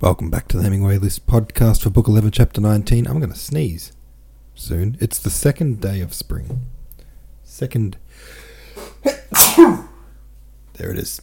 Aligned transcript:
Welcome 0.00 0.30
back 0.30 0.48
to 0.48 0.56
the 0.56 0.62
Hemingway 0.62 0.96
List 0.96 1.26
podcast 1.26 1.82
for 1.82 1.90
Book 1.90 2.08
11, 2.08 2.30
Chapter 2.30 2.58
19. 2.58 3.06
I'm 3.06 3.18
going 3.18 3.30
to 3.30 3.38
sneeze 3.38 3.92
soon. 4.54 4.96
It's 4.98 5.18
the 5.18 5.28
second 5.28 5.82
day 5.82 6.00
of 6.00 6.14
spring. 6.14 6.62
Second. 7.44 7.98
there 9.04 10.90
it 10.90 10.96
is. 10.96 11.20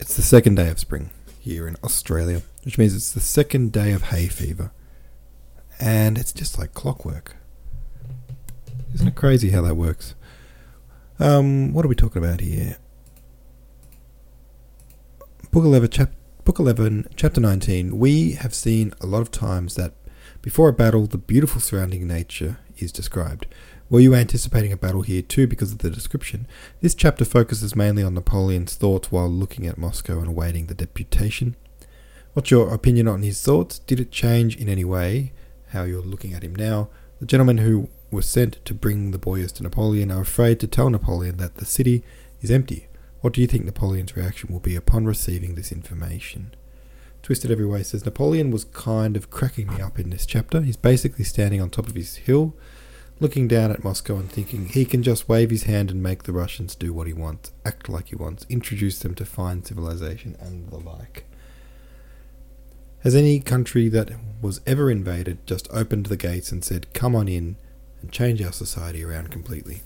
It's 0.00 0.16
the 0.16 0.22
second 0.22 0.54
day 0.54 0.70
of 0.70 0.78
spring 0.78 1.10
here 1.38 1.68
in 1.68 1.76
Australia, 1.84 2.40
which 2.64 2.78
means 2.78 2.96
it's 2.96 3.12
the 3.12 3.20
second 3.20 3.70
day 3.70 3.92
of 3.92 4.04
hay 4.04 4.28
fever. 4.28 4.72
And 5.78 6.16
it's 6.16 6.32
just 6.32 6.58
like 6.58 6.72
clockwork. 6.72 7.36
Isn't 8.94 9.08
it 9.08 9.16
crazy 9.16 9.50
how 9.50 9.60
that 9.60 9.74
works? 9.74 10.14
Um, 11.20 11.74
what 11.74 11.84
are 11.84 11.88
we 11.88 11.94
talking 11.94 12.24
about 12.24 12.40
here? 12.40 12.78
Book 15.50 15.64
11, 15.66 15.90
chap- 15.90 16.12
Book 16.44 16.58
11, 16.58 17.08
Chapter 17.16 17.40
19. 17.40 17.98
We 17.98 18.32
have 18.32 18.54
seen 18.54 18.92
a 19.00 19.06
lot 19.06 19.22
of 19.22 19.30
times 19.30 19.76
that 19.76 19.94
before 20.42 20.68
a 20.68 20.74
battle, 20.74 21.06
the 21.06 21.16
beautiful 21.16 21.58
surrounding 21.58 22.06
nature 22.06 22.58
is 22.76 22.92
described. 22.92 23.46
Were 23.88 24.00
you 24.00 24.14
anticipating 24.14 24.70
a 24.70 24.76
battle 24.76 25.00
here 25.00 25.22
too 25.22 25.46
because 25.46 25.72
of 25.72 25.78
the 25.78 25.88
description? 25.88 26.46
This 26.82 26.94
chapter 26.94 27.24
focuses 27.24 27.74
mainly 27.74 28.02
on 28.02 28.12
Napoleon's 28.12 28.74
thoughts 28.74 29.10
while 29.10 29.30
looking 29.30 29.66
at 29.66 29.78
Moscow 29.78 30.18
and 30.18 30.28
awaiting 30.28 30.66
the 30.66 30.74
deputation. 30.74 31.56
What's 32.34 32.50
your 32.50 32.74
opinion 32.74 33.08
on 33.08 33.22
his 33.22 33.40
thoughts? 33.40 33.78
Did 33.78 33.98
it 33.98 34.10
change 34.10 34.54
in 34.54 34.68
any 34.68 34.84
way 34.84 35.32
how 35.68 35.84
you're 35.84 36.02
looking 36.02 36.34
at 36.34 36.44
him 36.44 36.54
now? 36.54 36.90
The 37.20 37.26
gentlemen 37.26 37.56
who 37.56 37.88
were 38.10 38.20
sent 38.20 38.62
to 38.66 38.74
bring 38.74 39.12
the 39.12 39.18
boyars 39.18 39.52
to 39.52 39.62
Napoleon 39.62 40.10
are 40.10 40.20
afraid 40.20 40.60
to 40.60 40.66
tell 40.66 40.90
Napoleon 40.90 41.38
that 41.38 41.54
the 41.54 41.64
city 41.64 42.04
is 42.42 42.50
empty. 42.50 42.88
What 43.24 43.32
do 43.32 43.40
you 43.40 43.46
think 43.46 43.64
Napoleon's 43.64 44.14
reaction 44.14 44.52
will 44.52 44.60
be 44.60 44.76
upon 44.76 45.06
receiving 45.06 45.54
this 45.54 45.72
information? 45.72 46.54
Twisted 47.22 47.50
Every 47.50 47.64
Way 47.64 47.82
says 47.82 48.04
Napoleon 48.04 48.50
was 48.50 48.64
kind 48.66 49.16
of 49.16 49.30
cracking 49.30 49.66
me 49.68 49.80
up 49.80 49.98
in 49.98 50.10
this 50.10 50.26
chapter. 50.26 50.60
He's 50.60 50.76
basically 50.76 51.24
standing 51.24 51.58
on 51.58 51.70
top 51.70 51.88
of 51.88 51.94
his 51.94 52.16
hill, 52.16 52.54
looking 53.20 53.48
down 53.48 53.70
at 53.70 53.82
Moscow 53.82 54.16
and 54.16 54.30
thinking 54.30 54.66
he 54.66 54.84
can 54.84 55.02
just 55.02 55.26
wave 55.26 55.48
his 55.48 55.62
hand 55.62 55.90
and 55.90 56.02
make 56.02 56.24
the 56.24 56.34
Russians 56.34 56.74
do 56.74 56.92
what 56.92 57.06
he 57.06 57.14
wants, 57.14 57.50
act 57.64 57.88
like 57.88 58.08
he 58.08 58.14
wants, 58.14 58.44
introduce 58.50 58.98
them 58.98 59.14
to 59.14 59.24
fine 59.24 59.64
civilization 59.64 60.36
and 60.38 60.68
the 60.68 60.76
like. 60.76 61.24
Has 63.04 63.14
any 63.14 63.40
country 63.40 63.88
that 63.88 64.10
was 64.42 64.60
ever 64.66 64.90
invaded 64.90 65.46
just 65.46 65.66
opened 65.70 66.06
the 66.06 66.18
gates 66.18 66.52
and 66.52 66.62
said, 66.62 66.92
Come 66.92 67.16
on 67.16 67.28
in 67.28 67.56
and 68.02 68.12
change 68.12 68.42
our 68.42 68.52
society 68.52 69.02
around 69.02 69.30
completely? 69.30 69.80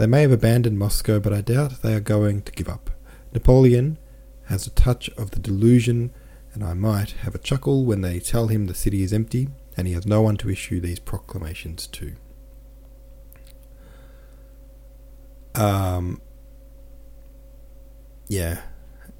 They 0.00 0.06
may 0.06 0.22
have 0.22 0.32
abandoned 0.32 0.78
Moscow, 0.78 1.20
but 1.20 1.34
I 1.34 1.42
doubt 1.42 1.82
they 1.82 1.92
are 1.92 2.00
going 2.00 2.40
to 2.44 2.52
give 2.52 2.70
up. 2.70 2.88
Napoleon 3.34 3.98
has 4.46 4.66
a 4.66 4.70
touch 4.70 5.10
of 5.10 5.32
the 5.32 5.38
delusion, 5.38 6.10
and 6.54 6.64
I 6.64 6.72
might 6.72 7.10
have 7.20 7.34
a 7.34 7.38
chuckle 7.38 7.84
when 7.84 8.00
they 8.00 8.18
tell 8.18 8.46
him 8.46 8.64
the 8.64 8.72
city 8.74 9.02
is 9.02 9.12
empty 9.12 9.48
and 9.76 9.86
he 9.86 9.92
has 9.92 10.06
no 10.06 10.22
one 10.22 10.38
to 10.38 10.48
issue 10.48 10.80
these 10.80 10.98
proclamations 10.98 11.86
to. 11.88 12.14
Um, 15.54 16.22
yeah, 18.26 18.62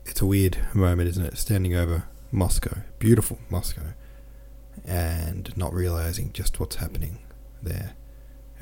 it's 0.07 0.23
a 0.23 0.27
weird 0.27 0.57
moment, 0.73 1.11
isn't 1.11 1.27
it? 1.27 1.37
Standing 1.37 1.75
over 1.75 2.05
Moscow, 2.33 2.79
beautiful 2.99 3.39
Moscow, 3.51 3.93
and 4.87 5.55
not 5.59 5.75
realizing 5.75 6.33
just 6.33 6.59
what's 6.59 6.77
happening 6.77 7.19
there. 7.63 7.93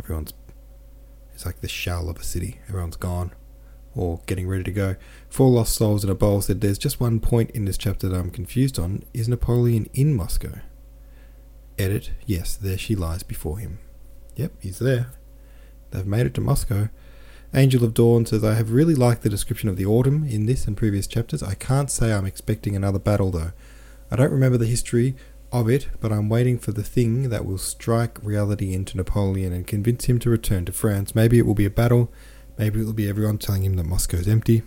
Everyone's 0.01 0.33
it's 1.39 1.47
like 1.47 1.61
the 1.61 1.69
shell 1.69 2.09
of 2.09 2.17
a 2.17 2.25
city. 2.25 2.59
Everyone's 2.69 2.97
gone 2.97 3.31
or 3.95 4.21
getting 4.27 4.49
ready 4.49 4.65
to 4.65 4.73
go. 4.73 4.97
Four 5.29 5.51
lost 5.51 5.77
souls 5.77 6.03
in 6.03 6.11
a 6.11 6.15
bowl 6.17 6.41
said 6.41 6.61
there's 6.61 6.79
just 6.79 6.99
one 6.99 7.21
point 7.21 7.53
in 7.53 7.65
this 7.65 7.79
chapter 7.79 8.09
that 8.09 8.19
I'm 8.19 8.33
confused 8.33 8.77
on. 8.77 9.05
Is 9.15 9.29
Napoleon 9.29 9.89
in 9.95 10.17
Moscow? 10.17 10.59
Edit, 11.79 12.11
yes, 12.27 12.57
there 12.57 12.77
she 12.77 12.97
lies 12.97 13.23
before 13.23 13.59
him. 13.61 13.79
Yep, 14.35 14.51
he's 14.61 14.81
there. 14.81 15.13
They've 15.93 16.05
made 16.05 16.27
it 16.27 16.35
to 16.35 16.41
Moscow. 16.41 16.89
Angel 17.55 17.85
of 17.85 17.95
Dawn 17.95 18.27
says, 18.27 18.43
I 18.43 18.55
have 18.55 18.73
really 18.73 18.97
liked 18.97 19.23
the 19.23 19.29
description 19.29 19.69
of 19.69 19.77
the 19.77 19.87
autumn 19.87 20.25
in 20.25 20.47
this 20.47 20.67
and 20.67 20.77
previous 20.77 21.07
chapters. 21.07 21.41
I 21.41 21.55
can't 21.55 21.89
say 21.89 22.13
I'm 22.13 22.27
expecting 22.27 22.75
another 22.75 22.99
battle 22.99 23.31
though. 23.31 23.53
I 24.11 24.17
don't 24.17 24.33
remember 24.33 24.59
the 24.59 24.67
history 24.67 25.15
of 25.53 25.69
it, 25.69 25.89
but 26.01 26.13
I'm 26.13 26.29
waiting 26.29 26.59
for 26.59 26.73
the 26.73 26.83
thing 26.83 27.31
that 27.31 27.45
will 27.45 27.59
strike 27.59 28.19
reality 28.23 28.75
into 28.75 28.97
Napoleon 28.97 29.53
and 29.53 29.67
convince 29.67 30.05
him 30.05 30.19
to 30.21 30.31
return 30.31 30.65
to 30.67 30.73
France. 30.73 31.15
Maybe 31.15 31.39
it 31.39 31.47
will 31.47 31.55
be 31.55 31.65
a 31.65 31.71
battle, 31.71 32.13
maybe 32.59 32.81
it 32.81 32.85
will 32.85 32.93
be 32.93 33.09
everyone 33.09 33.39
telling 33.39 33.65
him 33.65 33.77
that 33.77 33.87
Moscow 33.87 34.19
is 34.19 34.29
empty. 34.29 34.63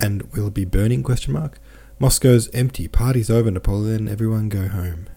And 0.00 0.30
will 0.32 0.48
it 0.48 0.54
be 0.54 0.66
burning 0.66 1.02
question 1.02 1.32
mark? 1.32 1.58
Moscow's 1.98 2.50
empty, 2.50 2.88
party's 2.88 3.30
over, 3.30 3.50
Napoleon, 3.50 4.08
everyone 4.08 4.50
go 4.50 4.68
home. 4.68 5.08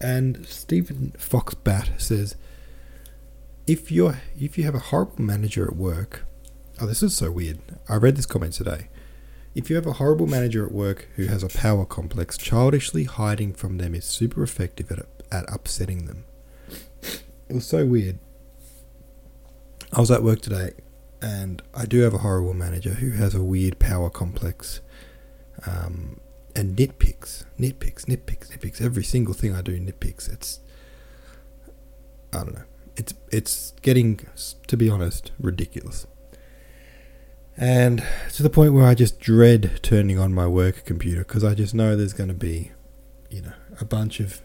And 0.00 0.44
Stephen 0.46 1.14
Foxbat 1.16 2.00
says 2.00 2.34
if 3.66 3.92
you're 3.92 4.20
if 4.36 4.58
you 4.58 4.64
have 4.64 4.74
a 4.74 4.80
horrible 4.80 5.22
manager 5.22 5.64
at 5.64 5.76
work 5.76 6.24
oh 6.80 6.86
this 6.86 7.02
is 7.02 7.16
so 7.16 7.30
weird. 7.30 7.60
I 7.88 7.96
read 7.96 8.16
this 8.16 8.26
comment 8.26 8.54
today. 8.54 8.88
If 9.54 9.68
you 9.68 9.76
have 9.76 9.86
a 9.86 9.94
horrible 9.94 10.26
manager 10.26 10.64
at 10.64 10.72
work 10.72 11.08
who 11.16 11.26
has 11.26 11.42
a 11.42 11.48
power 11.48 11.84
complex, 11.84 12.38
childishly 12.38 13.04
hiding 13.04 13.52
from 13.52 13.78
them 13.78 13.94
is 13.94 14.04
super 14.04 14.42
effective 14.42 14.90
at, 14.90 15.00
at 15.30 15.44
upsetting 15.52 16.06
them. 16.06 16.24
It 17.02 17.54
was 17.54 17.66
so 17.66 17.84
weird. 17.84 18.18
I 19.92 20.00
was 20.00 20.10
at 20.10 20.22
work 20.22 20.40
today, 20.40 20.70
and 21.20 21.62
I 21.74 21.84
do 21.84 22.00
have 22.00 22.14
a 22.14 22.18
horrible 22.18 22.54
manager 22.54 22.94
who 22.94 23.10
has 23.10 23.34
a 23.34 23.42
weird 23.42 23.78
power 23.78 24.08
complex 24.08 24.80
um, 25.66 26.18
and 26.56 26.74
nitpicks, 26.74 27.44
nitpicks, 27.60 28.06
nitpicks, 28.06 28.56
nitpicks. 28.56 28.80
Every 28.80 29.04
single 29.04 29.34
thing 29.34 29.54
I 29.54 29.60
do 29.60 29.78
nitpicks. 29.78 30.32
It's, 30.32 30.60
I 32.32 32.38
don't 32.38 32.54
know. 32.54 32.64
It's 32.96 33.14
it's 33.30 33.72
getting, 33.82 34.20
to 34.66 34.76
be 34.76 34.88
honest, 34.88 35.32
ridiculous. 35.38 36.06
And 37.56 38.02
to 38.32 38.42
the 38.42 38.50
point 38.50 38.72
where 38.72 38.86
I 38.86 38.94
just 38.94 39.20
dread 39.20 39.80
turning 39.82 40.18
on 40.18 40.32
my 40.32 40.46
work 40.46 40.84
computer 40.84 41.20
because 41.20 41.44
I 41.44 41.54
just 41.54 41.74
know 41.74 41.96
there's 41.96 42.14
going 42.14 42.28
to 42.28 42.34
be, 42.34 42.72
you 43.30 43.42
know, 43.42 43.52
a 43.80 43.84
bunch 43.84 44.20
of 44.20 44.40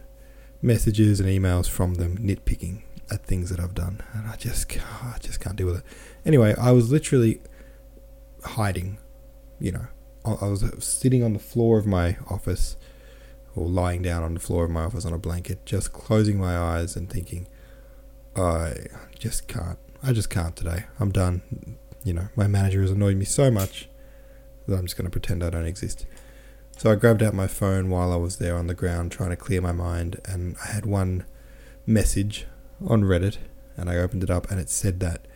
messages 0.62 1.20
and 1.20 1.30
emails 1.30 1.70
from 1.70 1.96
them 1.96 2.18
nitpicking 2.18 2.82
at 3.10 3.26
things 3.26 3.50
that 3.50 3.60
I've 3.60 3.74
done, 3.74 4.02
and 4.14 4.28
I 4.28 4.36
just, 4.36 4.78
I 5.02 5.18
just 5.22 5.40
can't 5.40 5.56
deal 5.56 5.68
with 5.68 5.78
it. 5.78 5.84
Anyway, 6.26 6.54
I 6.60 6.72
was 6.72 6.92
literally 6.92 7.40
hiding, 8.44 8.98
you 9.60 9.72
know, 9.72 9.88
I 10.26 10.48
was 10.48 10.66
sitting 10.80 11.24
on 11.24 11.32
the 11.32 11.40
floor 11.40 11.78
of 11.78 11.86
my 11.86 12.18
office, 12.30 12.76
or 13.56 13.68
lying 13.68 14.02
down 14.02 14.24
on 14.24 14.34
the 14.34 14.40
floor 14.42 14.66
of 14.66 14.72
my 14.72 14.84
office 14.84 15.06
on 15.06 15.14
a 15.14 15.18
blanket, 15.18 15.66
just 15.66 15.94
closing 15.94 16.38
my 16.38 16.58
eyes 16.58 16.98
and 16.98 17.10
thinking, 17.10 17.48
I 18.36 18.74
just 19.18 19.48
can't. 19.48 19.80
I 20.04 20.12
just 20.12 20.30
can't 20.30 20.56
today. 20.56 20.84
I'm 21.00 21.12
done 21.12 21.78
you 22.04 22.14
know, 22.14 22.30
my 22.36 22.48
manager 22.48 22.82
has 22.82 22.92
annoyed 22.92 23.18
me 23.18 23.26
so 23.26 23.52
much 23.52 23.90
that 24.68 24.78
I'm 24.78 24.86
just 24.86 24.98
going 24.98 25.06
to 25.06 25.12
pretend 25.12 25.44
I 25.44 25.50
don't 25.50 25.66
exist. 25.66 26.06
So 26.78 26.92
I 26.92 26.96
grabbed 26.96 27.24
out 27.24 27.34
my 27.34 27.48
phone 27.48 27.90
while 27.90 28.12
I 28.12 28.18
was 28.18 28.38
there 28.38 28.56
on 28.56 28.68
the 28.68 28.76
ground 28.76 29.12
trying 29.12 29.32
to 29.32 29.36
clear 29.36 29.62
my 29.62 29.72
mind, 29.72 30.22
and 30.26 30.56
I 30.64 30.72
had 30.72 30.86
one 30.86 31.26
message 31.86 32.46
on 32.86 33.04
Reddit, 33.04 33.38
and 33.76 33.90
I 33.90 33.96
opened 33.98 34.24
it 34.24 34.30
up, 34.30 34.50
and 34.52 34.60
it 34.60 34.70
said 34.70 35.00
that 35.00 35.28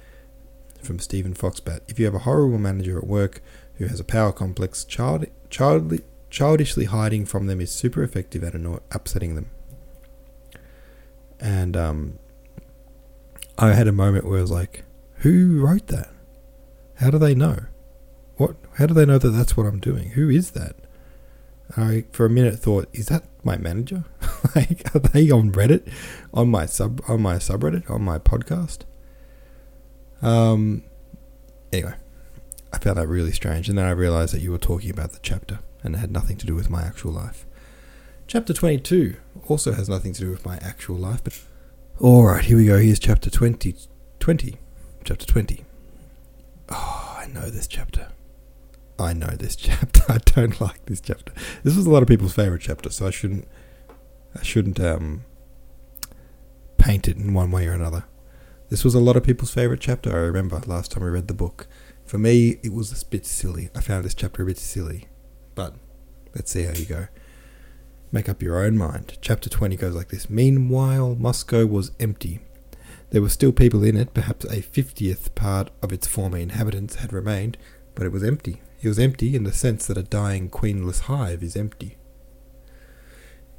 from 0.83 0.99
Stephen 0.99 1.33
Foxbat. 1.33 1.81
If 1.87 1.99
you 1.99 2.05
have 2.05 2.15
a 2.15 2.19
horrible 2.19 2.57
manager 2.57 2.97
at 2.97 3.07
work 3.07 3.41
who 3.75 3.87
has 3.87 3.99
a 3.99 4.03
power 4.03 4.31
complex, 4.31 4.83
child, 4.83 5.25
childly, 5.49 6.01
childishly 6.29 6.85
hiding 6.85 7.25
from 7.25 7.47
them 7.47 7.59
is 7.59 7.71
super 7.71 8.03
effective 8.03 8.43
at 8.43 8.53
anno- 8.53 8.83
upsetting 8.91 9.35
them. 9.35 9.49
And 11.39 11.75
um, 11.75 12.19
I 13.57 13.73
had 13.73 13.87
a 13.87 13.91
moment 13.91 14.25
where 14.25 14.37
I 14.37 14.41
was 14.41 14.51
like, 14.51 14.83
who 15.17 15.59
wrote 15.59 15.87
that? 15.87 16.10
How 17.01 17.09
do 17.09 17.17
they 17.17 17.33
know? 17.33 17.65
What? 18.37 18.55
How 18.77 18.85
do 18.85 18.93
they 18.93 19.07
know 19.07 19.17
that 19.17 19.29
that's 19.29 19.57
what 19.57 19.65
I'm 19.65 19.79
doing? 19.79 20.11
Who 20.11 20.29
is 20.29 20.51
that? 20.51 20.75
I, 21.75 22.05
for 22.11 22.27
a 22.27 22.29
minute, 22.29 22.59
thought, 22.59 22.89
is 22.93 23.07
that 23.07 23.23
my 23.43 23.57
manager? 23.57 24.03
like, 24.55 24.95
are 24.95 24.99
they 24.99 25.31
on 25.31 25.51
Reddit, 25.51 25.91
on 26.31 26.49
my 26.49 26.67
sub, 26.67 27.01
on 27.07 27.21
my 27.21 27.35
subreddit, 27.35 27.89
on 27.89 28.03
my 28.03 28.19
podcast? 28.19 28.81
Um. 30.21 30.83
Anyway, 31.73 31.95
I 32.71 32.77
found 32.77 32.97
that 32.97 33.07
really 33.07 33.31
strange, 33.31 33.67
and 33.67 33.77
then 33.77 33.85
I 33.85 33.91
realized 33.91 34.35
that 34.35 34.41
you 34.41 34.51
were 34.51 34.59
talking 34.59 34.91
about 34.91 35.13
the 35.13 35.19
chapter, 35.23 35.59
and 35.83 35.95
it 35.95 35.99
had 35.99 36.11
nothing 36.11 36.37
to 36.37 36.45
do 36.45 36.53
with 36.53 36.69
my 36.69 36.83
actual 36.83 37.13
life. 37.13 37.47
Chapter 38.27 38.53
twenty-two 38.53 39.15
also 39.47 39.73
has 39.73 39.89
nothing 39.89 40.13
to 40.13 40.21
do 40.21 40.29
with 40.29 40.45
my 40.45 40.57
actual 40.57 40.97
life, 40.97 41.23
but 41.23 41.41
all 41.99 42.25
right, 42.25 42.45
here 42.45 42.57
we 42.57 42.67
go. 42.67 42.77
Here's 42.77 42.99
chapter 42.99 43.31
20, 43.31 43.75
20 44.19 44.57
chapter 45.03 45.25
twenty. 45.25 45.65
Oh, 46.71 47.17
I 47.19 47.27
know 47.27 47.49
this 47.49 47.67
chapter. 47.67 48.07
I 48.97 49.13
know 49.13 49.27
this 49.27 49.55
chapter. 49.67 50.01
I 50.07 50.17
don't 50.17 50.59
like 50.61 50.85
this 50.85 51.01
chapter. 51.01 51.33
This 51.63 51.75
was 51.75 51.85
a 51.85 51.89
lot 51.89 52.01
of 52.01 52.07
people's 52.07 52.33
favorite 52.33 52.61
chapter, 52.61 52.89
so 52.89 53.07
I 53.07 53.11
shouldn't 53.11 53.47
I 54.37 54.43
shouldn't 54.43 54.79
um, 54.79 55.25
paint 56.77 57.07
it 57.07 57.17
in 57.17 57.33
one 57.33 57.51
way 57.51 57.67
or 57.67 57.73
another. 57.73 58.05
This 58.69 58.85
was 58.85 58.95
a 58.95 58.99
lot 59.01 59.17
of 59.17 59.23
people's 59.23 59.53
favorite 59.53 59.81
chapter. 59.81 60.11
I 60.11 60.19
remember 60.19 60.61
last 60.65 60.91
time 60.91 61.03
I 61.03 61.07
read 61.07 61.27
the 61.27 61.33
book. 61.33 61.67
For 62.05 62.17
me, 62.17 62.59
it 62.63 62.73
was 62.73 62.91
a 62.91 63.05
bit 63.05 63.25
silly. 63.25 63.69
I 63.75 63.81
found 63.81 64.05
this 64.05 64.13
chapter 64.13 64.43
a 64.43 64.45
bit 64.45 64.57
silly. 64.57 65.07
But 65.55 65.75
let's 66.33 66.51
see 66.51 66.63
how 66.63 66.73
you 66.73 66.85
go. 66.85 67.07
Make 68.13 68.29
up 68.29 68.41
your 68.41 68.63
own 68.63 68.77
mind. 68.77 69.17
Chapter 69.21 69.49
20 69.49 69.75
goes 69.75 69.95
like 69.95 70.09
this 70.09 70.29
Meanwhile, 70.29 71.15
Moscow 71.15 71.65
was 71.65 71.91
empty. 71.99 72.39
There 73.11 73.21
were 73.21 73.29
still 73.29 73.51
people 73.51 73.83
in 73.83 73.97
it, 73.97 74.13
perhaps 74.13 74.45
a 74.45 74.61
fiftieth 74.61 75.35
part 75.35 75.69
of 75.83 75.91
its 75.91 76.07
former 76.07 76.37
inhabitants 76.37 76.95
had 76.95 77.11
remained, 77.11 77.57
but 77.93 78.05
it 78.05 78.11
was 78.11 78.23
empty. 78.23 78.61
It 78.81 78.87
was 78.87 78.99
empty 78.99 79.35
in 79.35 79.43
the 79.43 79.51
sense 79.51 79.85
that 79.85 79.97
a 79.97 80.03
dying 80.03 80.49
queenless 80.49 81.01
hive 81.01 81.43
is 81.43 81.57
empty. 81.57 81.97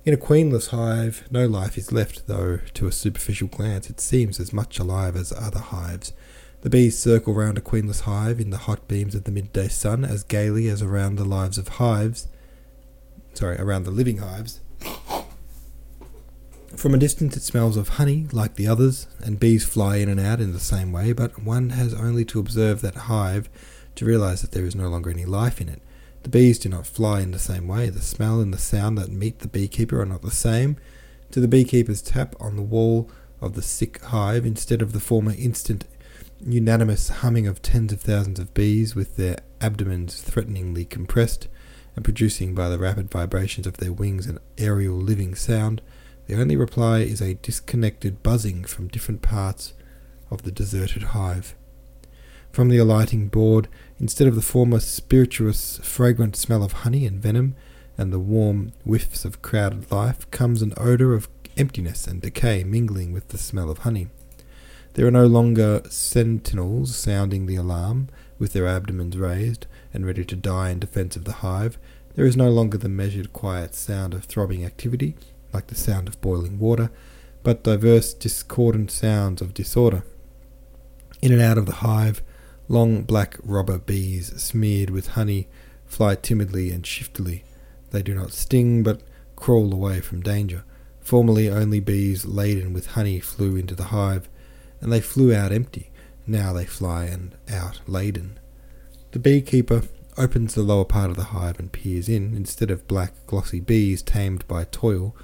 In 0.04 0.14
a 0.14 0.16
queenless 0.16 0.68
hive, 0.68 1.28
no 1.30 1.46
life 1.46 1.76
is 1.76 1.92
left, 1.92 2.26
though 2.26 2.60
to 2.74 2.86
a 2.86 2.92
superficial 2.92 3.46
glance 3.46 3.88
it 3.90 4.00
seems 4.00 4.40
as 4.40 4.54
much 4.54 4.78
alive 4.78 5.16
as 5.16 5.32
other 5.32 5.60
hives. 5.60 6.14
The 6.62 6.70
bees 6.70 6.98
circle 6.98 7.34
round 7.34 7.58
a 7.58 7.60
queenless 7.60 8.00
hive 8.00 8.40
in 8.40 8.50
the 8.50 8.56
hot 8.56 8.88
beams 8.88 9.14
of 9.14 9.24
the 9.24 9.30
midday 9.30 9.68
sun 9.68 10.04
as 10.04 10.24
gaily 10.24 10.68
as 10.68 10.80
around 10.80 11.16
the 11.16 11.24
lives 11.24 11.58
of 11.58 11.68
hives. 11.68 12.26
Sorry, 13.34 13.56
around 13.58 13.84
the 13.84 13.90
living 13.90 14.18
hives. 14.18 14.60
From 16.76 16.94
a 16.94 16.98
distance, 16.98 17.36
it 17.36 17.42
smells 17.42 17.76
of 17.76 17.90
honey 17.90 18.26
like 18.32 18.54
the 18.54 18.66
others, 18.66 19.06
and 19.20 19.38
bees 19.38 19.64
fly 19.64 19.96
in 19.96 20.08
and 20.08 20.18
out 20.18 20.40
in 20.40 20.52
the 20.52 20.60
same 20.60 20.90
way, 20.90 21.12
but 21.12 21.42
one 21.42 21.70
has 21.70 21.94
only 21.94 22.24
to 22.26 22.40
observe 22.40 22.80
that 22.80 22.94
hive 22.94 23.48
to 23.94 24.04
realize 24.04 24.42
that 24.42 24.52
there 24.52 24.64
is 24.64 24.74
no 24.74 24.88
longer 24.88 25.10
any 25.10 25.24
life 25.24 25.60
in 25.60 25.68
it. 25.68 25.82
The 26.22 26.28
bees 26.28 26.58
do 26.58 26.68
not 26.68 26.86
fly 26.86 27.20
in 27.20 27.30
the 27.32 27.38
same 27.38 27.68
way. 27.68 27.90
The 27.90 28.00
smell 28.00 28.40
and 28.40 28.54
the 28.54 28.58
sound 28.58 28.96
that 28.98 29.10
meet 29.10 29.40
the 29.40 29.48
beekeeper 29.48 30.00
are 30.00 30.06
not 30.06 30.22
the 30.22 30.30
same. 30.30 30.76
To 31.32 31.40
the 31.40 31.48
beekeeper's 31.48 32.02
tap 32.02 32.34
on 32.40 32.56
the 32.56 32.62
wall 32.62 33.10
of 33.40 33.54
the 33.54 33.62
sick 33.62 34.02
hive, 34.04 34.46
instead 34.46 34.82
of 34.82 34.92
the 34.92 35.00
former 35.00 35.34
instant 35.36 35.84
unanimous 36.44 37.08
humming 37.08 37.46
of 37.46 37.62
tens 37.62 37.92
of 37.92 38.00
thousands 38.00 38.38
of 38.38 38.54
bees 38.54 38.94
with 38.94 39.16
their 39.16 39.38
abdomens 39.60 40.20
threateningly 40.20 40.84
compressed 40.84 41.48
and 41.94 42.04
producing 42.04 42.54
by 42.54 42.68
the 42.68 42.78
rapid 42.78 43.10
vibrations 43.10 43.66
of 43.66 43.76
their 43.76 43.92
wings 43.92 44.26
an 44.26 44.38
aerial 44.58 44.96
living 44.96 45.34
sound, 45.34 45.82
the 46.32 46.40
only 46.40 46.56
reply 46.56 47.00
is 47.00 47.20
a 47.20 47.34
disconnected 47.34 48.22
buzzing 48.22 48.64
from 48.64 48.88
different 48.88 49.20
parts 49.20 49.74
of 50.30 50.44
the 50.44 50.50
deserted 50.50 51.02
hive. 51.02 51.54
From 52.50 52.70
the 52.70 52.78
alighting 52.78 53.28
board, 53.28 53.68
instead 54.00 54.26
of 54.26 54.34
the 54.34 54.40
former 54.40 54.80
spirituous, 54.80 55.78
fragrant 55.82 56.34
smell 56.34 56.62
of 56.62 56.72
honey 56.72 57.04
and 57.04 57.20
venom, 57.20 57.54
and 57.98 58.10
the 58.10 58.18
warm 58.18 58.72
whiffs 58.82 59.26
of 59.26 59.42
crowded 59.42 59.92
life, 59.92 60.30
comes 60.30 60.62
an 60.62 60.72
odour 60.78 61.12
of 61.12 61.28
emptiness 61.58 62.06
and 62.06 62.22
decay 62.22 62.64
mingling 62.64 63.12
with 63.12 63.28
the 63.28 63.36
smell 63.36 63.68
of 63.68 63.80
honey. 63.80 64.08
There 64.94 65.06
are 65.06 65.10
no 65.10 65.26
longer 65.26 65.82
sentinels 65.90 66.96
sounding 66.96 67.44
the 67.44 67.56
alarm, 67.56 68.08
with 68.38 68.54
their 68.54 68.66
abdomens 68.66 69.18
raised 69.18 69.66
and 69.92 70.06
ready 70.06 70.24
to 70.24 70.36
die 70.36 70.70
in 70.70 70.78
defence 70.78 71.14
of 71.14 71.26
the 71.26 71.44
hive. 71.44 71.76
There 72.14 72.24
is 72.24 72.38
no 72.38 72.48
longer 72.48 72.78
the 72.78 72.88
measured, 72.88 73.34
quiet 73.34 73.74
sound 73.74 74.14
of 74.14 74.24
throbbing 74.24 74.64
activity, 74.64 75.14
like 75.52 75.68
the 75.68 75.74
sound 75.74 76.08
of 76.08 76.20
boiling 76.20 76.58
water, 76.58 76.90
but 77.42 77.64
diverse, 77.64 78.14
discordant 78.14 78.90
sounds 78.90 79.42
of 79.42 79.54
disorder. 79.54 80.04
In 81.20 81.32
and 81.32 81.42
out 81.42 81.58
of 81.58 81.66
the 81.66 81.72
hive, 81.72 82.22
Long 82.72 83.02
black 83.02 83.36
robber 83.42 83.78
bees, 83.78 84.32
smeared 84.40 84.88
with 84.88 85.08
honey, 85.08 85.46
fly 85.84 86.14
timidly 86.14 86.70
and 86.70 86.86
shiftily. 86.86 87.44
They 87.90 88.02
do 88.02 88.14
not 88.14 88.32
sting, 88.32 88.82
but 88.82 89.02
crawl 89.36 89.74
away 89.74 90.00
from 90.00 90.22
danger. 90.22 90.64
Formerly 91.00 91.50
only 91.50 91.80
bees 91.80 92.24
laden 92.24 92.72
with 92.72 92.92
honey 92.92 93.20
flew 93.20 93.56
into 93.56 93.74
the 93.74 93.92
hive, 93.92 94.26
and 94.80 94.90
they 94.90 95.02
flew 95.02 95.34
out 95.34 95.52
empty. 95.52 95.90
Now 96.26 96.54
they 96.54 96.64
fly 96.64 97.04
and 97.04 97.36
out 97.50 97.82
laden. 97.86 98.38
The 99.10 99.18
beekeeper 99.18 99.82
opens 100.16 100.54
the 100.54 100.62
lower 100.62 100.86
part 100.86 101.10
of 101.10 101.16
the 101.16 101.24
hive 101.24 101.58
and 101.58 101.70
peers 101.70 102.08
in, 102.08 102.34
instead 102.34 102.70
of 102.70 102.88
black, 102.88 103.12
glossy 103.26 103.60
bees 103.60 104.00
tamed 104.00 104.48
by 104.48 104.64
toil, 104.64 105.14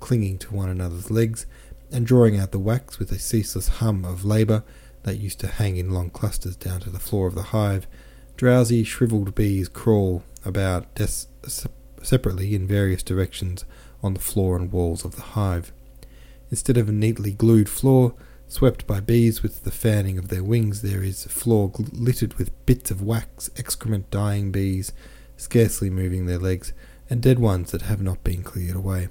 clinging 0.00 0.38
to 0.38 0.54
one 0.54 0.68
another's 0.68 1.10
legs, 1.10 1.46
and 1.90 2.06
drawing 2.06 2.38
out 2.38 2.52
the 2.52 2.58
wax 2.58 2.98
with 2.98 3.12
a 3.12 3.18
ceaseless 3.18 3.68
hum 3.68 4.04
of 4.04 4.24
labour, 4.24 4.64
that 5.04 5.18
used 5.18 5.38
to 5.40 5.46
hang 5.46 5.76
in 5.76 5.90
long 5.90 6.10
clusters 6.10 6.56
down 6.56 6.80
to 6.80 6.90
the 6.90 6.98
floor 6.98 7.28
of 7.28 7.34
the 7.34 7.44
hive, 7.44 7.86
drowsy, 8.36 8.82
shriveled 8.82 9.34
bees 9.34 9.68
crawl 9.68 10.24
about 10.44 10.92
des- 10.94 11.28
separately 12.02 12.54
in 12.54 12.66
various 12.66 13.02
directions 13.02 13.64
on 14.02 14.14
the 14.14 14.20
floor 14.20 14.56
and 14.56 14.72
walls 14.72 15.04
of 15.04 15.16
the 15.16 15.22
hive. 15.22 15.72
Instead 16.50 16.76
of 16.76 16.88
a 16.88 16.92
neatly 16.92 17.32
glued 17.32 17.68
floor, 17.68 18.14
swept 18.48 18.86
by 18.86 19.00
bees 19.00 19.42
with 19.42 19.64
the 19.64 19.70
fanning 19.70 20.18
of 20.18 20.28
their 20.28 20.44
wings, 20.44 20.82
there 20.82 21.02
is 21.02 21.24
a 21.24 21.28
floor 21.28 21.72
littered 21.92 22.34
with 22.34 22.66
bits 22.66 22.90
of 22.90 23.02
wax, 23.02 23.50
excrement, 23.56 24.10
dying 24.10 24.52
bees, 24.52 24.92
scarcely 25.36 25.90
moving 25.90 26.26
their 26.26 26.38
legs, 26.38 26.72
and 27.08 27.22
dead 27.22 27.38
ones 27.38 27.70
that 27.70 27.82
have 27.82 28.02
not 28.02 28.22
been 28.24 28.42
cleared 28.42 28.76
away. 28.76 29.08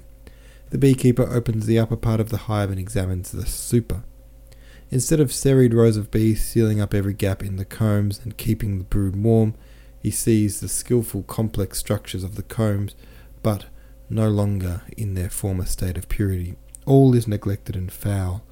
The 0.70 0.78
beekeeper 0.78 1.22
opens 1.22 1.66
the 1.66 1.78
upper 1.78 1.96
part 1.96 2.18
of 2.18 2.30
the 2.30 2.36
hive 2.38 2.70
and 2.70 2.78
examines 2.78 3.30
the 3.30 3.46
super. 3.46 4.02
Instead 4.90 5.20
of 5.20 5.32
serried 5.32 5.72
rows 5.72 5.96
of 5.96 6.10
bees 6.10 6.44
sealing 6.44 6.80
up 6.80 6.92
every 6.92 7.14
gap 7.14 7.42
in 7.42 7.56
the 7.56 7.64
combs 7.64 8.20
and 8.22 8.36
keeping 8.36 8.78
the 8.78 8.84
brood 8.84 9.16
warm, 9.16 9.54
he 10.00 10.10
sees 10.10 10.60
the 10.60 10.68
skilful 10.68 11.22
complex 11.22 11.78
structures 11.78 12.24
of 12.24 12.34
the 12.34 12.42
combs, 12.42 12.94
but 13.42 13.66
no 14.10 14.28
longer 14.28 14.82
in 14.96 15.14
their 15.14 15.30
former 15.30 15.64
state 15.64 15.96
of 15.96 16.08
purity. 16.08 16.56
All 16.84 17.14
is 17.14 17.28
neglected 17.28 17.76
and 17.76 17.92
foul. 17.92 18.44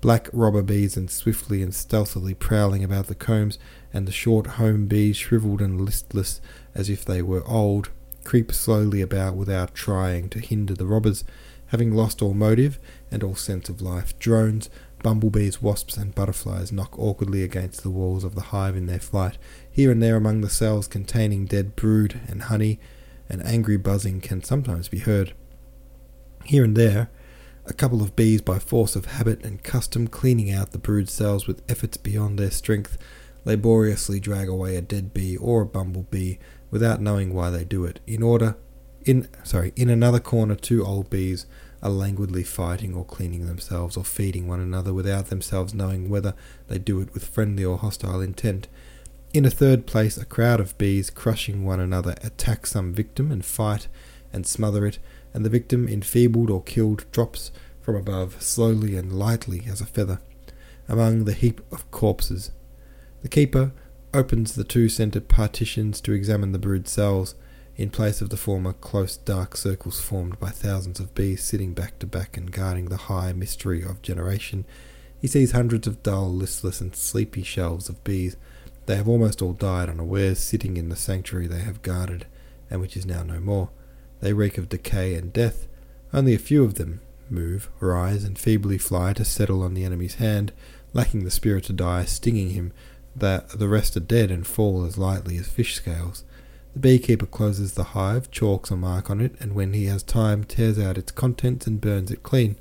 Black 0.00 0.28
robber 0.32 0.62
bees 0.62 0.96
and 0.96 1.10
swiftly 1.10 1.62
and 1.62 1.74
stealthily 1.74 2.34
prowling 2.34 2.82
about 2.82 3.06
the 3.06 3.14
combs, 3.14 3.58
and 3.92 4.08
the 4.08 4.12
short 4.12 4.46
home 4.46 4.86
bees, 4.86 5.16
shriveled 5.16 5.60
and 5.60 5.80
listless 5.80 6.40
as 6.74 6.88
if 6.88 7.04
they 7.04 7.22
were 7.22 7.46
old, 7.46 7.90
creep 8.24 8.52
slowly 8.52 9.00
about 9.00 9.34
without 9.34 9.74
trying 9.74 10.28
to 10.28 10.38
hinder 10.38 10.74
the 10.74 10.86
robbers, 10.86 11.24
having 11.70 11.94
lost 11.94 12.20
all 12.20 12.34
motive 12.34 12.78
and 13.10 13.22
all 13.22 13.34
sense 13.34 13.68
of 13.68 13.80
life. 13.80 14.18
Drones, 14.18 14.68
Bumblebees, 15.02 15.62
wasps, 15.62 15.96
and 15.96 16.14
butterflies 16.14 16.72
knock 16.72 16.98
awkwardly 16.98 17.42
against 17.42 17.82
the 17.82 17.90
walls 17.90 18.24
of 18.24 18.34
the 18.34 18.42
hive 18.42 18.76
in 18.76 18.86
their 18.86 18.98
flight. 18.98 19.38
Here 19.70 19.90
and 19.90 20.02
there 20.02 20.16
among 20.16 20.40
the 20.40 20.50
cells 20.50 20.86
containing 20.86 21.46
dead 21.46 21.74
brood 21.74 22.20
and 22.28 22.42
honey, 22.42 22.78
an 23.28 23.40
angry 23.42 23.76
buzzing 23.76 24.20
can 24.20 24.42
sometimes 24.42 24.88
be 24.88 24.98
heard. 24.98 25.32
Here 26.44 26.64
and 26.64 26.76
there, 26.76 27.10
a 27.66 27.72
couple 27.72 28.02
of 28.02 28.16
bees, 28.16 28.42
by 28.42 28.58
force 28.58 28.96
of 28.96 29.06
habit 29.06 29.44
and 29.44 29.62
custom, 29.62 30.08
cleaning 30.08 30.50
out 30.52 30.72
the 30.72 30.78
brood 30.78 31.08
cells 31.08 31.46
with 31.46 31.62
efforts 31.70 31.96
beyond 31.96 32.38
their 32.38 32.50
strength, 32.50 32.98
laboriously 33.44 34.20
drag 34.20 34.48
away 34.48 34.76
a 34.76 34.82
dead 34.82 35.14
bee 35.14 35.36
or 35.36 35.62
a 35.62 35.66
bumblebee 35.66 36.36
without 36.70 37.00
knowing 37.00 37.32
why 37.32 37.50
they 37.50 37.64
do 37.64 37.84
it. 37.84 38.00
In 38.06 38.22
order, 38.22 38.56
in 39.04 39.28
sorry, 39.44 39.72
in 39.76 39.90
another 39.90 40.20
corner, 40.20 40.54
two 40.54 40.84
old 40.84 41.10
bees 41.10 41.46
are 41.82 41.90
languidly 41.90 42.42
fighting 42.42 42.94
or 42.94 43.04
cleaning 43.04 43.46
themselves 43.46 43.96
or 43.96 44.04
feeding 44.04 44.46
one 44.46 44.60
another 44.60 44.92
without 44.92 45.26
themselves 45.26 45.72
knowing 45.72 46.10
whether 46.10 46.34
they 46.68 46.78
do 46.78 47.00
it 47.00 47.12
with 47.14 47.26
friendly 47.26 47.64
or 47.64 47.78
hostile 47.78 48.20
intent. 48.20 48.68
In 49.32 49.44
a 49.44 49.50
third 49.50 49.86
place, 49.86 50.16
a 50.16 50.24
crowd 50.24 50.60
of 50.60 50.76
bees 50.76 51.08
crushing 51.08 51.64
one 51.64 51.80
another 51.80 52.16
attack 52.22 52.66
some 52.66 52.92
victim 52.92 53.30
and 53.30 53.44
fight 53.44 53.88
and 54.32 54.46
smother 54.46 54.84
it, 54.86 54.98
and 55.32 55.44
the 55.44 55.50
victim, 55.50 55.88
enfeebled 55.88 56.50
or 56.50 56.62
killed, 56.62 57.04
drops 57.12 57.50
from 57.80 57.96
above 57.96 58.42
slowly 58.42 58.96
and 58.96 59.12
lightly 59.12 59.62
as 59.68 59.80
a 59.80 59.86
feather 59.86 60.20
among 60.88 61.24
the 61.24 61.32
heap 61.32 61.60
of 61.72 61.88
corpses. 61.90 62.50
The 63.22 63.28
keeper 63.28 63.72
opens 64.12 64.54
the 64.54 64.64
two 64.64 64.88
centre 64.88 65.20
partitions 65.20 66.00
to 66.02 66.12
examine 66.12 66.52
the 66.52 66.58
brood 66.58 66.88
cells 66.88 67.34
in 67.76 67.90
place 67.90 68.20
of 68.20 68.30
the 68.30 68.36
former 68.36 68.72
close 68.72 69.16
dark 69.16 69.56
circles 69.56 70.00
formed 70.00 70.38
by 70.38 70.50
thousands 70.50 71.00
of 71.00 71.14
bees 71.14 71.42
sitting 71.42 71.72
back 71.72 71.98
to 71.98 72.06
back 72.06 72.36
and 72.36 72.52
guarding 72.52 72.86
the 72.86 72.96
high 72.96 73.32
mystery 73.32 73.82
of 73.82 74.02
generation, 74.02 74.64
he 75.20 75.28
sees 75.28 75.52
hundreds 75.52 75.86
of 75.86 76.02
dull, 76.02 76.30
listless, 76.32 76.80
and 76.80 76.96
sleepy 76.96 77.42
shells 77.42 77.88
of 77.88 78.02
bees. 78.04 78.36
They 78.86 78.96
have 78.96 79.08
almost 79.08 79.42
all 79.42 79.52
died 79.52 79.88
unawares, 79.88 80.38
sitting 80.38 80.76
in 80.76 80.88
the 80.88 80.96
sanctuary 80.96 81.46
they 81.46 81.60
have 81.60 81.82
guarded, 81.82 82.26
and 82.70 82.80
which 82.80 82.96
is 82.96 83.06
now 83.06 83.22
no 83.22 83.38
more. 83.38 83.70
They 84.20 84.32
reek 84.32 84.58
of 84.58 84.68
decay 84.68 85.14
and 85.14 85.32
death. 85.32 85.66
Only 86.12 86.34
a 86.34 86.38
few 86.38 86.64
of 86.64 86.74
them 86.74 87.00
move, 87.28 87.70
rise, 87.80 88.24
and 88.24 88.38
feebly 88.38 88.78
fly 88.78 89.12
to 89.12 89.24
settle 89.24 89.62
on 89.62 89.74
the 89.74 89.84
enemy's 89.84 90.14
hand, 90.14 90.52
lacking 90.92 91.24
the 91.24 91.30
spirit 91.30 91.64
to 91.64 91.72
die, 91.72 92.04
stinging 92.04 92.50
him. 92.50 92.72
That 93.14 93.50
the 93.50 93.68
rest 93.68 93.96
are 93.96 94.00
dead 94.00 94.30
and 94.30 94.46
fall 94.46 94.84
as 94.84 94.96
lightly 94.96 95.36
as 95.36 95.48
fish 95.48 95.74
scales. 95.74 96.24
The 96.72 96.78
beekeeper 96.80 97.26
closes 97.26 97.74
the 97.74 97.82
hive, 97.82 98.30
chalks 98.30 98.70
a 98.70 98.76
mark 98.76 99.10
on 99.10 99.20
it, 99.20 99.34
and 99.40 99.54
when 99.54 99.72
he 99.72 99.86
has 99.86 100.02
time, 100.02 100.44
tears 100.44 100.78
out 100.78 100.98
its 100.98 101.10
contents 101.10 101.66
and 101.66 101.80
burns 101.80 102.10
it 102.10 102.22
clean. 102.22 102.56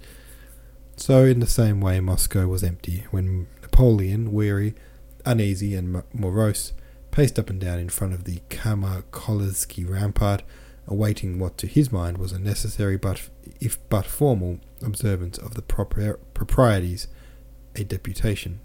So, 0.96 1.24
in 1.24 1.40
the 1.40 1.48
same 1.48 1.80
way, 1.80 2.00
Moscow 2.00 2.48
was 2.48 2.64
empty 2.64 3.06
when 3.12 3.48
Napoleon, 3.62 4.34
weary, 4.34 4.74
uneasy, 5.26 5.76
and 5.76 6.04
morose, 6.14 6.74
paced 7.12 7.38
up 7.38 7.50
and 7.50 7.62
down 7.62 7.80
in 7.80 7.90
front 7.90 8.14
of 8.14 8.24
the 8.24 8.42
Kamakolsky 8.50 9.88
rampart, 9.88 10.42
awaiting 10.88 11.38
what 11.38 11.58
to 11.60 11.68
his 11.68 11.92
mind 11.92 12.18
was 12.18 12.32
a 12.32 12.40
necessary 12.40 12.98
but 12.98 13.30
if 13.62 13.78
but 13.90 14.06
formal 14.06 14.60
observance 14.82 15.38
of 15.38 15.54
the 15.54 15.62
proper 15.62 16.20
proprieties, 16.34 17.08
a 17.76 17.84
deputation. 17.84 18.60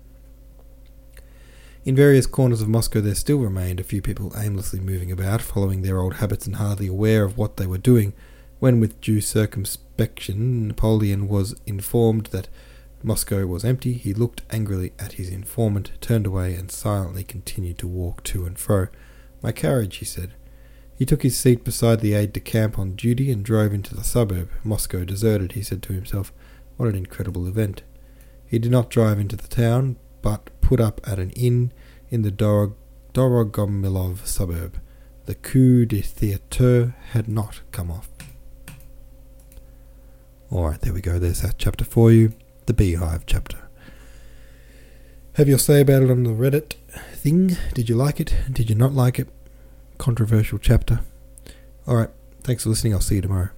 In 1.85 1.95
various 1.95 2.25
corners 2.25 2.63
of 2.63 2.69
Moscow, 2.69 3.03
there 3.03 3.15
still 3.15 3.41
remained 3.41 3.79
a 3.79 3.85
few 3.85 4.01
people 4.01 4.33
aimlessly 4.39 4.81
moving 4.81 5.13
about, 5.13 5.43
following 5.43 5.83
their 5.83 6.01
old 6.01 6.15
habits 6.15 6.47
and 6.47 6.57
hardly 6.57 6.87
aware 6.87 7.25
of 7.25 7.37
what 7.37 7.59
they 7.59 7.67
were 7.67 7.77
doing. 7.77 8.15
When, 8.59 8.81
with 8.81 9.03
due 9.03 9.21
circumspection, 9.21 10.67
Napoleon 10.67 11.29
was 11.29 11.55
informed 11.67 12.27
that 12.27 12.49
Moscow 13.03 13.45
was 13.45 13.67
empty, 13.67 13.93
he 13.93 14.15
looked 14.15 14.41
angrily 14.49 14.95
at 14.99 15.13
his 15.13 15.29
informant, 15.29 15.91
turned 16.01 16.27
away, 16.27 16.55
and 16.55 16.71
silently 16.71 17.23
continued 17.23 17.77
to 17.81 17.87
walk 17.87 18.23
to 18.25 18.47
and 18.47 18.59
fro. 18.59 18.89
My 19.43 19.53
carriage, 19.53 19.97
he 19.97 20.07
said. 20.07 20.33
He 20.97 21.05
took 21.05 21.23
his 21.23 21.39
seat 21.39 21.65
beside 21.65 22.01
the 22.01 22.15
aide 22.15 22.33
de 22.33 22.41
camp 22.41 22.79
on 22.79 22.95
duty 22.95 23.31
and 23.31 23.45
drove 23.45 23.75
into 23.75 23.95
the 23.95 24.05
suburb. 24.05 24.49
Moscow 24.63 25.05
deserted, 25.05 25.53
he 25.53 25.63
said 25.63 25.83
to 25.83 25.93
himself. 25.93 26.33
What 26.79 26.89
an 26.89 26.95
incredible 26.95 27.47
event. 27.47 27.83
He 28.47 28.59
did 28.59 28.73
not 28.73 28.89
drive 28.89 29.19
into 29.19 29.37
the 29.37 29.49
town, 29.49 29.97
but 30.25 30.49
put 30.63 30.81
up 30.81 31.03
at 31.07 31.19
an 31.19 31.29
inn 31.33 31.71
in 32.09 32.23
the 32.23 32.33
Dorog- 32.33 32.77
Dorogomilov 33.13 34.27
suburb. 34.27 34.81
The 35.27 35.35
coup 35.35 35.85
de 35.85 36.01
theatre 36.01 36.95
had 37.11 37.29
not 37.29 37.61
come 37.73 37.91
off. 37.91 38.09
Alright, 40.51 40.81
there 40.81 40.95
we 40.95 41.03
go. 41.03 41.19
There's 41.19 41.43
that 41.43 41.59
chapter 41.59 41.85
for 41.85 42.11
you. 42.11 42.33
The 42.65 42.73
Beehive 42.73 43.27
chapter. 43.27 43.59
Have 45.35 45.47
your 45.47 45.59
say 45.59 45.83
about 45.83 46.05
it 46.05 46.11
on 46.11 46.23
the 46.23 46.31
Reddit 46.31 46.73
thing. 47.13 47.59
Did 47.75 47.91
you 47.91 47.95
like 47.95 48.19
it? 48.19 48.35
Did 48.51 48.71
you 48.71 48.77
not 48.77 48.95
like 48.95 49.19
it? 49.19 49.29
Controversial 49.99 50.59
chapter. 50.59 51.01
Alright, 51.87 52.11
thanks 52.43 52.63
for 52.63 52.71
listening. 52.71 52.95
I'll 52.95 53.01
see 53.01 53.17
you 53.17 53.21
tomorrow. 53.21 53.51